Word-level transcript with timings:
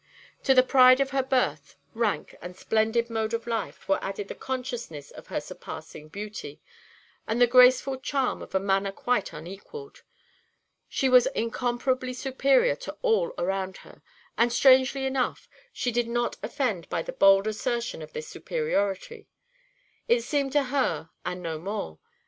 To 0.45 0.55
the 0.55 0.63
pride 0.63 0.99
of 0.99 1.11
her 1.11 1.21
birth, 1.21 1.75
rank, 1.93 2.33
and 2.41 2.55
splendid 2.55 3.07
mode 3.11 3.35
of 3.35 3.45
life 3.45 3.87
were 3.87 3.99
added 4.03 4.29
the 4.29 4.33
consciousness 4.33 5.11
of 5.11 5.27
her 5.27 5.39
surpassing 5.39 6.07
beauty, 6.07 6.59
and 7.27 7.39
the 7.39 7.45
graceful 7.45 7.99
charm 7.99 8.41
of 8.41 8.55
a 8.55 8.59
manner 8.59 8.91
quite 8.91 9.31
unequalled. 9.31 10.01
She 10.89 11.07
was 11.07 11.27
incomparably 11.35 12.13
superior 12.13 12.75
to 12.77 12.97
all 13.03 13.35
around 13.37 13.77
her, 13.85 14.01
and, 14.39 14.51
strangely 14.51 15.05
enough, 15.05 15.47
she 15.71 15.91
did 15.91 16.07
not 16.07 16.35
offend 16.41 16.89
by 16.89 17.03
the 17.03 17.13
bold 17.13 17.45
assertion 17.45 18.01
of 18.01 18.13
this 18.13 18.27
superiority. 18.27 19.27
It 20.07 20.21
seemed 20.23 20.55
her 20.55 20.63
due, 21.03 21.09
and 21.23 21.43
no 21.43 21.59
more. 21.59 21.99